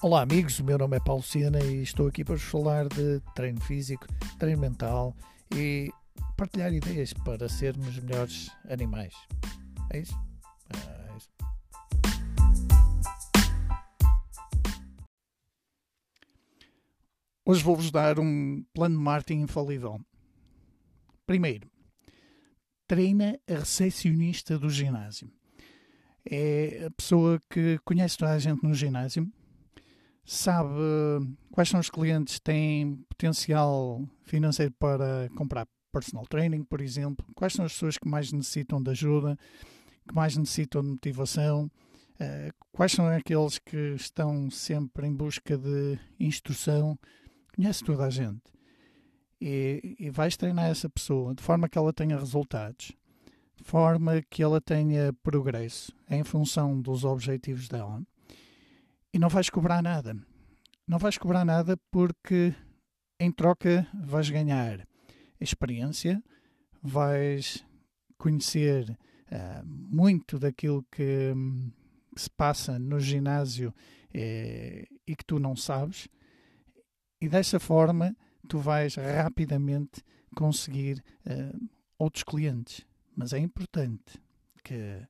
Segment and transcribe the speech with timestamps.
[0.00, 3.20] Olá amigos, o meu nome é Paulo Sena e estou aqui para vos falar de
[3.34, 4.06] treino físico,
[4.38, 5.12] treino mental
[5.52, 5.90] e
[6.36, 9.12] partilhar ideias para sermos melhores animais.
[9.90, 10.14] É isso?
[10.72, 11.28] É isso.
[17.44, 20.00] Hoje vou-vos dar um plano de marketing infalível.
[21.26, 21.68] Primeiro,
[22.86, 25.28] treina a recepcionista do ginásio.
[26.24, 29.28] É a pessoa que conhece toda a gente no ginásio,
[30.28, 30.68] sabe
[31.50, 37.54] quais são os clientes que têm potencial financeiro para comprar personal training, por exemplo, quais
[37.54, 39.38] são as pessoas que mais necessitam de ajuda,
[40.06, 41.70] que mais necessitam de motivação,
[42.20, 46.98] eh, quais são aqueles que estão sempre em busca de instrução,
[47.56, 48.42] conhece toda a gente.
[49.40, 52.92] E, e vais treinar essa pessoa de forma que ela tenha resultados,
[53.56, 58.02] de forma que ela tenha progresso em função dos objetivos dela
[59.12, 60.16] e não vais cobrar nada.
[60.86, 62.54] Não vais cobrar nada porque
[63.20, 64.86] em troca vais ganhar
[65.40, 66.22] experiência,
[66.82, 67.64] vais
[68.16, 68.98] conhecer
[69.30, 71.70] uh, muito daquilo que, um,
[72.16, 73.72] se passa no ginásio
[74.12, 76.08] eh, e que tu não sabes,
[77.20, 78.16] e dessa forma
[78.48, 80.02] tu vais rapidamente
[80.34, 82.86] conseguir uh, outros clientes.
[83.16, 84.20] Mas é importante
[84.64, 85.06] que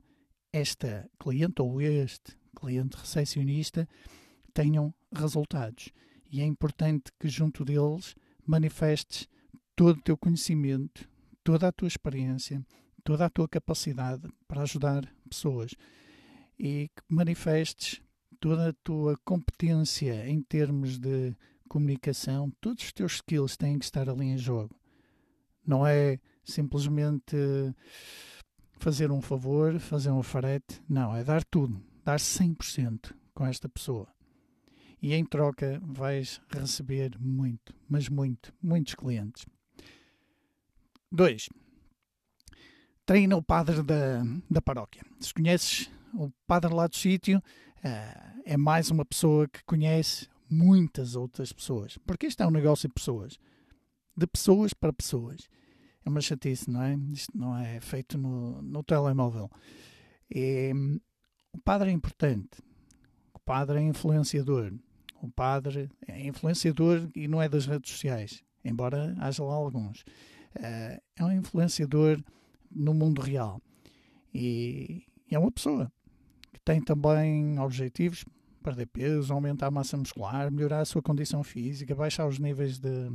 [0.51, 3.87] esta cliente ou este cliente recepcionista
[4.53, 5.89] tenham resultados.
[6.31, 8.15] E é importante que junto deles
[8.45, 9.27] manifestes
[9.75, 11.09] todo o teu conhecimento,
[11.43, 12.63] toda a tua experiência,
[13.03, 15.73] toda a tua capacidade para ajudar pessoas
[16.59, 18.01] e que manifestes
[18.39, 21.35] toda a tua competência em termos de
[21.67, 24.75] comunicação, todos os teus skills têm que estar ali em jogo.
[25.65, 27.35] Não é simplesmente
[28.73, 34.07] fazer um favor, fazer um farete, não, é dar tudo dar 100% com esta pessoa.
[34.99, 39.45] E em troca vais receber muito, mas muito, muitos clientes.
[41.11, 41.49] 2.
[43.05, 45.03] Treina o padre da, da paróquia.
[45.19, 51.15] Se conheces o padre lá do sítio, uh, é mais uma pessoa que conhece muitas
[51.15, 51.97] outras pessoas.
[51.99, 53.39] Porque isto é um negócio de pessoas.
[54.17, 55.47] De pessoas para pessoas.
[56.03, 56.95] É uma chatice, não é?
[57.13, 59.49] Isto não é feito no, no telemóvel.
[60.29, 60.73] E,
[61.53, 62.61] o padre é importante.
[63.33, 64.73] O padre é influenciador.
[65.21, 70.03] O padre é influenciador e não é das redes sociais, embora haja lá alguns.
[70.55, 72.21] Eh, é um influenciador
[72.71, 73.61] no mundo real.
[74.33, 75.91] E é uma pessoa
[76.53, 78.23] que tem também objetivos
[78.63, 83.09] perder peso, aumentar a massa muscular, melhorar a sua condição física, baixar os níveis de,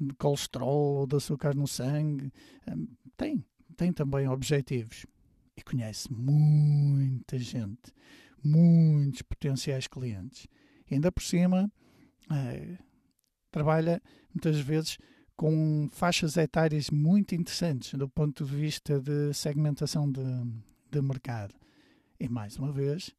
[0.00, 2.32] de colesterol ou de açúcar no sangue.
[2.66, 2.76] Eh,
[3.16, 3.44] tem,
[3.76, 5.06] tem também objetivos
[5.56, 7.92] e conhece muita gente,
[8.42, 10.46] muitos potenciais clientes.
[10.90, 11.70] E ainda por cima,
[12.30, 12.78] é,
[13.50, 14.98] trabalha muitas vezes
[15.36, 20.22] com faixas etárias muito interessantes do ponto de vista de segmentação de,
[20.90, 21.54] de mercado.
[22.18, 23.14] E mais uma vez,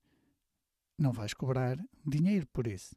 [0.98, 2.96] não vais cobrar dinheiro por isso.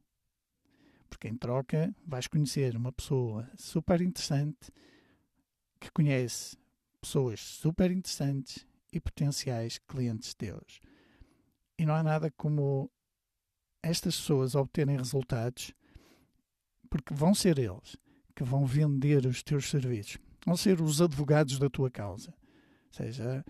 [1.09, 4.71] Porque em troca vais conhecer uma pessoa super interessante
[5.81, 6.57] que conhece
[7.01, 10.81] pessoas super interessantes e potenciais clientes teus.
[11.79, 12.91] E não há nada como
[13.83, 15.73] estas pessoas obterem resultados,
[16.91, 17.97] porque vão ser eles
[18.35, 22.31] que vão vender os teus serviços, vão ser os advogados da tua causa.
[22.31, 23.45] Ou seja,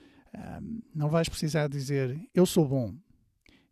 [0.60, 2.94] um, não vais precisar dizer eu sou bom,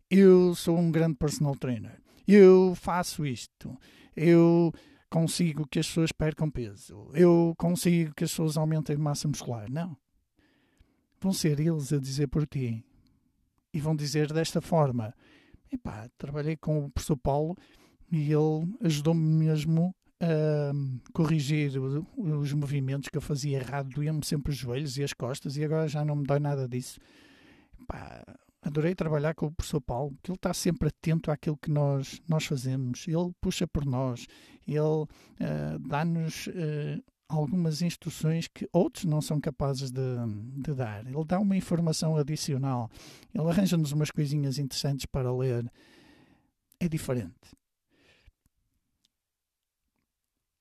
[0.09, 3.77] eu sou um grande personal trainer, eu faço isto,
[4.15, 4.73] eu
[5.09, 9.69] consigo que as pessoas percam peso, eu consigo que as pessoas aumentem massa muscular.
[9.69, 9.97] Não
[11.19, 12.83] vão ser eles a dizer por ti.
[13.73, 15.13] E vão dizer desta forma:
[15.71, 17.55] epá, trabalhei com o professor Paulo
[18.11, 20.71] e ele ajudou-me mesmo a
[21.13, 21.73] corrigir
[22.17, 25.87] os movimentos que eu fazia errado, doía-me sempre os joelhos e as costas e agora
[25.87, 26.99] já não me dói nada disso.
[27.79, 28.23] Epá,
[28.61, 32.45] adorei trabalhar com o professor Paulo, que ele está sempre atento àquilo que nós, nós
[32.45, 34.25] fazemos, ele puxa por nós,
[34.67, 40.01] ele uh, dá-nos uh, algumas instruções que outros não são capazes de,
[40.55, 41.05] de dar.
[41.05, 42.89] Ele dá uma informação adicional,
[43.33, 45.69] ele arranja-nos umas coisinhas interessantes para ler.
[46.79, 47.33] É diferente.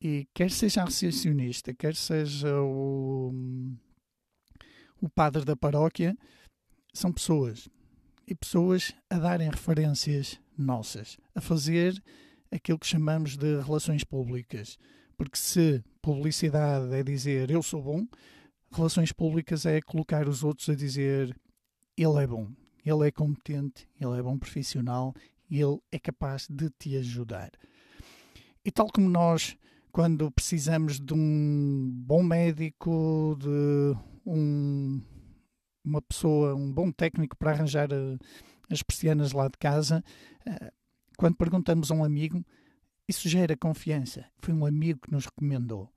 [0.01, 3.33] E quer seja a recepcionista, quer seja o,
[5.01, 6.17] o padre da paróquia,
[6.93, 7.69] são pessoas.
[8.27, 12.03] E pessoas a darem referências nossas, a fazer
[12.51, 14.79] aquilo que chamamos de relações públicas
[15.17, 18.07] porque se publicidade é dizer eu sou bom,
[18.71, 21.37] relações públicas é colocar os outros a dizer
[21.97, 22.49] ele é bom,
[22.85, 25.15] ele é competente, ele é bom profissional,
[25.51, 27.51] Ele é capaz de te ajudar.
[28.65, 29.57] E tal como nós,
[29.91, 35.01] quando precisamos de um bom médico, de um,
[35.85, 38.19] uma pessoa, um bom técnico para arranjar eh,
[38.71, 40.05] as persianas lá de casa,
[40.45, 40.73] eh,
[41.17, 42.45] quando perguntamos a um amigo,
[43.09, 44.25] isso gera confiança.
[44.39, 45.91] Foi um amigo que nos recomendou.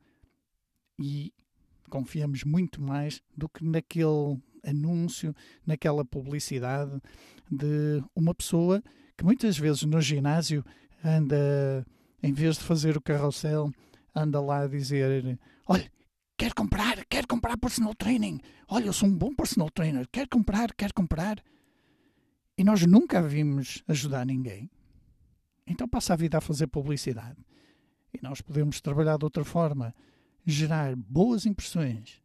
[1.00, 1.34] E
[1.90, 5.36] confiamos muito mais do que naquele anúncio,
[5.66, 7.02] naquela publicidade
[7.50, 8.84] de uma pessoa
[9.18, 10.64] que muitas vezes no ginásio
[11.04, 11.86] anda,
[12.22, 13.72] em vez de fazer o carrossel,
[14.16, 15.92] anda lá a dizer: Olha,
[16.38, 18.40] quer comprar, quer comprar personal training.
[18.68, 21.42] Olha, eu sou um bom personal trainer, quer comprar, quer comprar.
[22.58, 24.70] E nós nunca vimos ajudar ninguém.
[25.70, 27.38] Então passa a vida a fazer publicidade.
[28.12, 29.94] E nós podemos trabalhar de outra forma,
[30.44, 32.22] gerar boas impressões,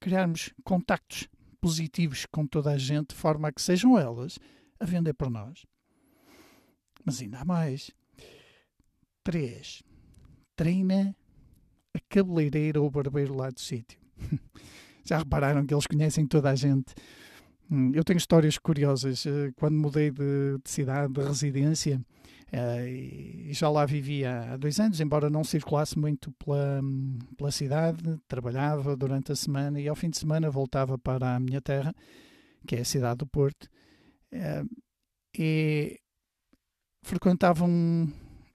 [0.00, 1.28] criarmos contactos
[1.60, 4.38] positivos com toda a gente, de forma a que sejam elas
[4.80, 5.64] a vender por nós.
[7.04, 7.92] Mas ainda há mais.
[9.22, 9.84] 3.
[10.56, 11.16] Treina
[11.94, 14.00] a cabeleireira ou barbeiro lá do sítio.
[15.04, 16.92] Já repararam que eles conhecem toda a gente?
[17.70, 19.24] Hum, eu tenho histórias curiosas.
[19.26, 22.04] Eh, quando mudei de, de cidade, de residência,
[23.50, 26.80] já lá vivia há dois anos, embora não circulasse muito pela,
[27.36, 31.62] pela cidade, trabalhava durante a semana e ao fim de semana voltava para a minha
[31.62, 31.94] terra,
[32.66, 33.64] que é a cidade do Porto,
[34.34, 34.68] uh,
[35.36, 35.98] e
[37.02, 38.12] frequentava um,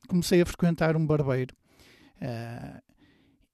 [0.08, 1.56] comecei a frequentar um barbeiro
[2.22, 2.82] uh,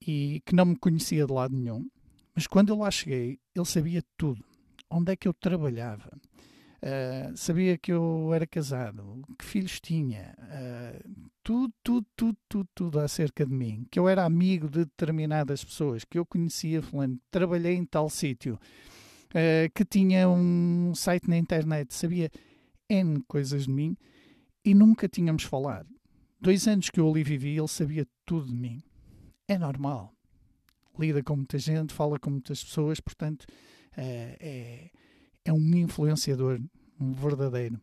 [0.05, 1.87] e que não me conhecia de lado nenhum,
[2.35, 4.43] mas quando eu lá cheguei, ele sabia tudo,
[4.89, 6.11] onde é que eu trabalhava,
[6.83, 12.99] Uh, sabia que eu era casado, que filhos tinha, uh, tudo, tudo, tudo, tudo, tudo
[12.99, 17.75] acerca de mim, que eu era amigo de determinadas pessoas, que eu conhecia fulano, trabalhei
[17.75, 18.59] em tal sítio,
[19.29, 22.29] uh, que tinha um site na internet, sabia
[22.89, 23.95] N coisas de mim
[24.65, 25.87] e nunca tínhamos falado.
[26.37, 28.83] Dois anos que eu ali vivi, ele sabia tudo de mim.
[29.47, 30.13] É normal.
[30.99, 33.45] Lida com muita gente, fala com muitas pessoas, portanto,
[33.95, 34.91] é
[35.45, 36.59] é um influenciador,
[36.99, 37.79] um verdadeiro.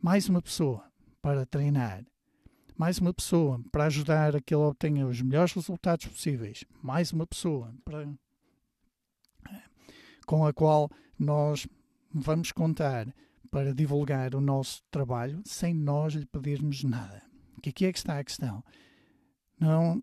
[0.00, 0.84] Mais uma pessoa
[1.20, 2.04] para treinar,
[2.76, 7.26] mais uma pessoa para ajudar a que ele obtenha os melhores resultados possíveis, mais uma
[7.26, 8.08] pessoa para,
[10.26, 11.66] com a qual nós
[12.12, 13.14] vamos contar
[13.50, 17.22] para divulgar o nosso trabalho sem nós lhe pedirmos nada.
[17.62, 18.64] Que aqui é que está a questão.
[19.58, 20.02] Não,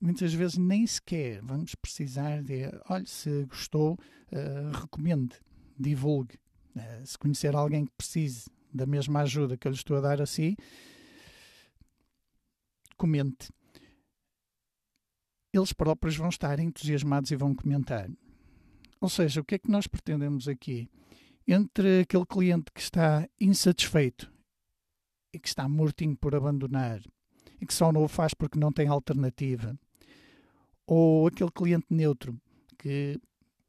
[0.00, 3.98] muitas vezes nem sequer vamos precisar de, olha, se gostou,
[4.32, 5.36] uh, recomende,
[5.78, 6.38] divulgue.
[6.76, 10.20] Uh, se conhecer alguém que precise da mesma ajuda que eu lhe estou a dar
[10.20, 10.56] a si,
[12.96, 13.52] comente.
[15.52, 18.10] Eles próprios vão estar entusiasmados e vão comentar.
[19.00, 20.90] Ou seja, o que é que nós pretendemos aqui?
[21.46, 24.32] Entre aquele cliente que está insatisfeito
[25.32, 27.00] e que está mortinho por abandonar
[27.60, 29.78] e que só não o faz porque não tem alternativa,
[30.86, 32.38] ou aquele cliente neutro
[32.78, 33.18] que,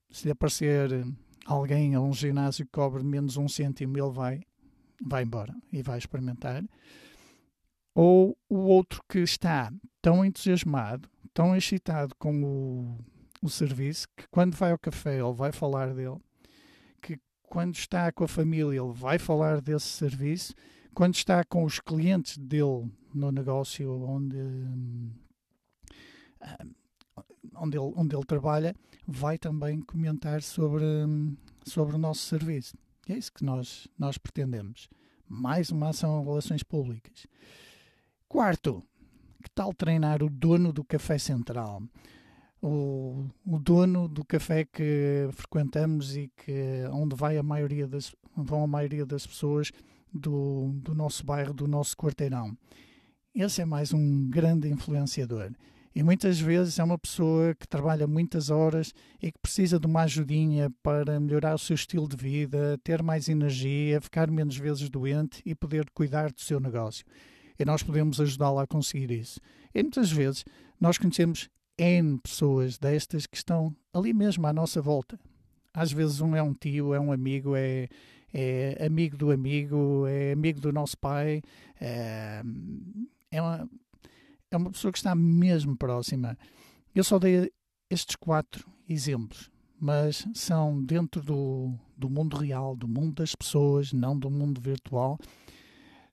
[0.10, 1.06] se lhe aparecer
[1.46, 4.42] alguém a um ginásio que cobre menos um cêntimo, ele vai,
[5.02, 6.64] vai embora e vai experimentar.
[7.94, 9.72] Ou o outro que está
[10.02, 12.98] tão entusiasmado, tão excitado com o,
[13.42, 16.20] o serviço, que quando vai ao café ele vai falar dele,
[17.02, 20.54] que quando está com a família ele vai falar desse serviço,
[20.94, 24.38] quando está com os clientes dele no negócio onde,
[26.42, 26.66] ah,
[27.58, 28.76] onde, ele, onde ele trabalha,
[29.08, 30.86] vai também comentar sobre,
[31.64, 32.76] sobre o nosso serviço.
[33.08, 34.90] E é isso que nós, nós pretendemos.
[35.28, 37.28] Mais uma ação em relações públicas.
[38.28, 38.84] Quarto,
[39.44, 41.84] que tal treinar o dono do Café Central?
[42.62, 48.64] O, o dono do café que frequentamos e que onde vai a maioria das, vão
[48.64, 49.72] a maioria das pessoas
[50.12, 52.58] do, do nosso bairro, do nosso quarteirão.
[53.36, 55.52] Esse é mais um grande influenciador.
[55.96, 60.02] E muitas vezes é uma pessoa que trabalha muitas horas e que precisa de uma
[60.02, 65.42] ajudinha para melhorar o seu estilo de vida, ter mais energia, ficar menos vezes doente
[65.46, 67.06] e poder cuidar do seu negócio.
[67.58, 69.40] E nós podemos ajudá-la a conseguir isso.
[69.74, 70.44] E muitas vezes
[70.82, 75.18] nós conhecemos N pessoas destas que estão ali mesmo à nossa volta.
[75.74, 77.88] Às vezes um é um tio, é um amigo, é,
[78.34, 81.42] é amigo do amigo, é amigo do nosso pai,
[81.80, 82.42] é,
[83.32, 83.70] é uma,
[84.52, 86.38] é uma pessoa que está mesmo próxima.
[86.94, 87.52] Eu só dei
[87.90, 94.18] estes quatro exemplos, mas são dentro do, do mundo real, do mundo das pessoas, não
[94.18, 95.18] do mundo virtual.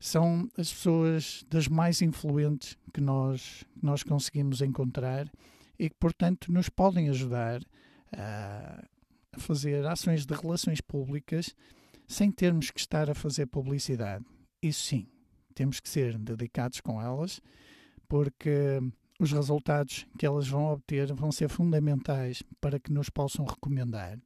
[0.00, 5.30] São as pessoas das mais influentes que nós, nós conseguimos encontrar
[5.78, 7.62] e que, portanto, nos podem ajudar
[8.12, 8.84] a
[9.38, 11.54] fazer ações de relações públicas
[12.06, 14.24] sem termos que estar a fazer publicidade.
[14.60, 15.06] Isso sim,
[15.54, 17.40] temos que ser dedicados com elas,
[18.12, 18.78] porque
[19.18, 24.18] os resultados que elas vão obter vão ser fundamentais para que nos possam recomendar.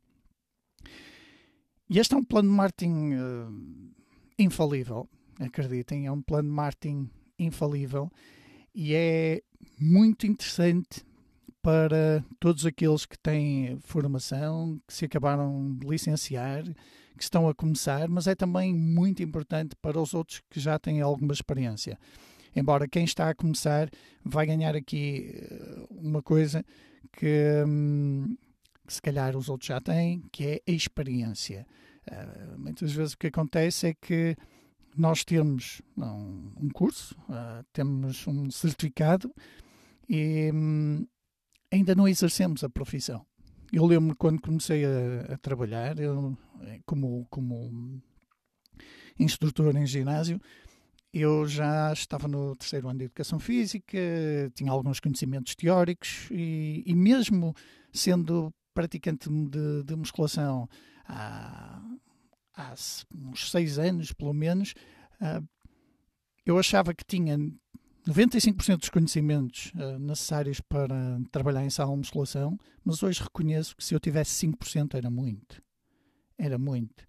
[1.89, 3.93] E este é um plano de marketing uh,
[4.37, 8.11] infalível, acreditem, é um plano de marketing infalível
[8.75, 9.41] e é
[9.79, 11.07] muito interessante
[11.63, 16.65] para todos aqueles que têm formação, que se acabaram de licenciar,
[17.17, 21.01] que estão a começar, mas é também muito importante para os outros que já têm
[21.01, 21.97] alguma experiência.
[22.57, 23.91] Embora quem está a começar
[24.25, 26.65] vai ganhar aqui eh, uma coisa
[27.13, 28.35] que, hum,
[28.89, 31.67] se calhar os outros já têm, que é a experiência.
[32.11, 34.37] Uh, muitas vezes o que acontece é que
[34.97, 39.31] nós temos um, um curso, uh, temos um certificado
[40.09, 41.07] e um,
[41.71, 43.27] ainda não exercemos a profissão.
[43.71, 46.39] Eu lembro quando comecei a, a trabalhar eu,
[46.87, 48.01] como, como
[49.19, 50.41] instrutor em ginásio,
[51.13, 53.99] eu já estava no terceiro ano de Educação Física,
[54.55, 57.55] tinha alguns conhecimentos teóricos e, e mesmo
[57.93, 60.69] sendo praticante de, de musculação
[61.07, 61.81] há,
[62.55, 62.75] há,
[63.15, 64.75] uns seis anos, pelo menos,
[65.21, 65.47] uh,
[66.45, 67.39] eu achava que tinha
[68.07, 73.85] 95% dos conhecimentos uh, necessários para trabalhar em sala de musculação, mas hoje reconheço que
[73.85, 75.63] se eu tivesse 5% era muito.
[76.39, 77.07] Era muito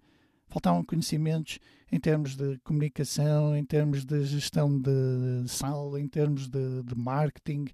[0.47, 1.59] faltavam conhecimentos
[1.91, 7.65] em termos de comunicação, em termos de gestão de sala, em termos de, de marketing,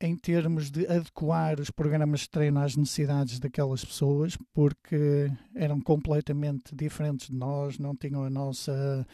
[0.00, 6.74] em termos de adequar os programas de treino às necessidades daquelas pessoas, porque eram completamente
[6.74, 9.06] diferentes de nós, não tinham a nossa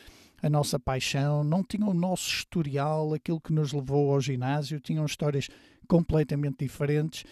[0.42, 5.06] a nossa paixão, não tinham o nosso historial, aquilo que nos levou ao ginásio, tinham
[5.06, 5.48] histórias
[5.86, 7.24] completamente diferentes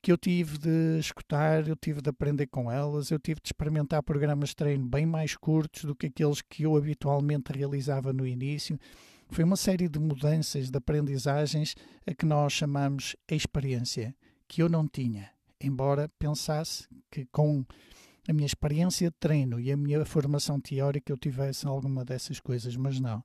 [0.00, 4.02] que eu tive de escutar, eu tive de aprender com elas, eu tive de experimentar
[4.02, 8.78] programas de treino bem mais curtos do que aqueles que eu habitualmente realizava no início.
[9.30, 11.74] Foi uma série de mudanças, de aprendizagens
[12.06, 14.14] a que nós chamamos experiência,
[14.46, 17.64] que eu não tinha, embora pensasse que com
[18.28, 22.76] a minha experiência de treino e a minha formação teórica eu tivesse alguma dessas coisas,
[22.76, 23.22] mas não.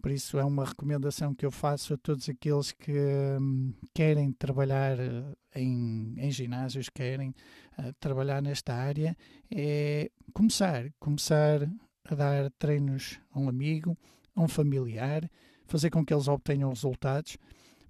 [0.00, 2.92] Por isso é uma recomendação que eu faço a todos aqueles que
[3.40, 7.30] hum, querem trabalhar eh, em, em ginásios, querem
[7.78, 9.16] uh, trabalhar nesta área,
[9.50, 11.68] é começar, começar
[12.04, 13.98] a dar treinos a um amigo,
[14.36, 15.28] a um familiar,
[15.66, 17.36] fazer com que eles obtenham resultados,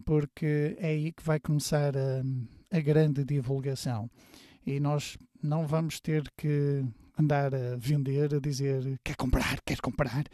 [0.04, 2.22] porque é aí que vai começar a,
[2.76, 4.10] a grande divulgação.
[4.66, 6.82] E nós não vamos ter que
[7.18, 10.24] andar a vender, a dizer quer comprar, quer comprar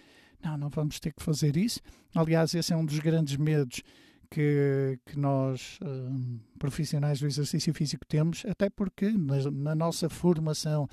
[0.44, 1.80] não, não vamos ter que fazer isso.
[2.14, 3.82] Aliás, esse é um dos grandes medos
[4.30, 10.88] que, que nós, uh, profissionais do exercício físico, temos, até porque na, na nossa formação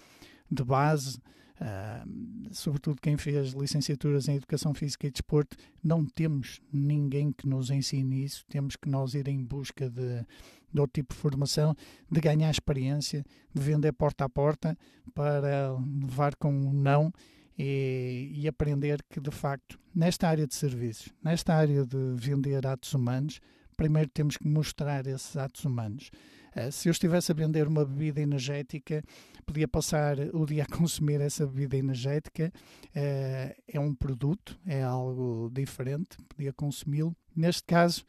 [0.50, 2.08] de base, uh,
[2.52, 8.24] sobretudo quem fez licenciaturas em Educação Física e Desporto, não temos ninguém que nos ensine
[8.24, 10.26] isso, temos que nós ir em busca de,
[10.72, 11.76] de outro tipo de formação,
[12.10, 14.78] de ganhar experiência, de vender porta a porta
[15.14, 17.12] para levar com um não
[17.58, 22.94] e, e, aprender que, de facto, nesta área de serviços, nesta área de vender atos
[22.94, 23.40] humanos,
[23.76, 26.12] primeiro temos que mostrar esses atos humanos.
[26.56, 29.04] Uh, se eu estivesse a vender uma bebida energética,
[29.46, 32.52] podia passar o dia a consumir essa bebida energética.
[32.88, 37.16] Uh, é um produto, é algo diferente, podia consumi-lo.
[37.36, 38.04] Neste caso,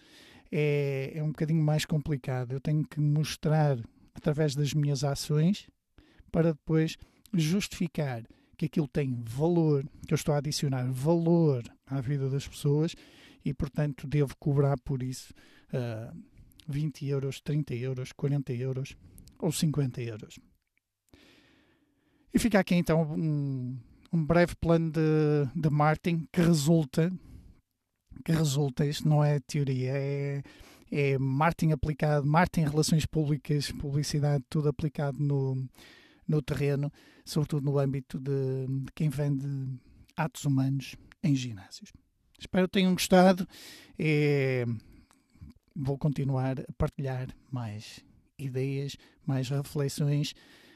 [0.50, 2.52] é, é um bocadinho mais complicado.
[2.52, 3.78] Eu tenho que mostrar
[4.14, 5.68] através das minhas ações
[6.30, 6.96] para depois
[7.32, 8.22] justificar
[8.62, 12.94] que aquilo tem valor, que eu estou a adicionar valor à vida das pessoas
[13.44, 15.34] e, portanto, devo cobrar por isso
[15.72, 16.16] uh,
[16.68, 18.96] 20 euros, 30 euros, 40 euros
[19.40, 20.38] ou 50 euros.
[22.32, 23.76] E fica aqui então um,
[24.12, 25.00] um breve plano de,
[25.54, 27.12] de marketing que resulta,
[28.24, 30.42] que resulta, isto não é teoria, é,
[30.90, 35.68] é marketing aplicado, marketing, relações públicas, publicidade, tudo aplicado no,
[36.26, 36.92] no terreno,
[37.24, 39.46] sobretudo no âmbito de, de quem vende
[40.16, 41.92] atos humanos em ginásios.
[42.38, 43.46] Espero que tenham gostado.
[43.98, 44.66] e
[45.74, 48.04] vou continuar a partilhar mais
[48.38, 50.34] ideias, mais reflexões.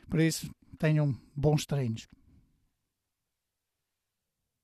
[0.09, 2.07] Por isso, tenham bons treinos.